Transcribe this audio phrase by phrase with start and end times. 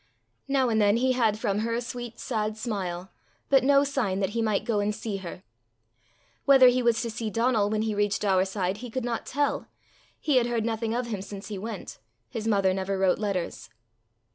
[0.47, 3.11] Now and then he had from her a sweet sad smile,
[3.49, 5.43] but no sign that he might go and see her.
[6.45, 9.67] Whether he was to see Donal when he reached Daurside, he could not tell;
[10.19, 11.99] he had heard nothing of him since he went;
[12.31, 13.69] his mother never wrote letters.